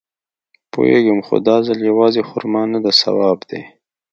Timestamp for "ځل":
1.67-1.79